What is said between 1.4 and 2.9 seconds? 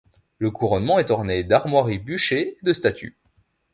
d'armoiries bûchées et de